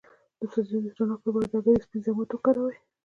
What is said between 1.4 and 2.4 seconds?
د هګۍ د سپین ضماد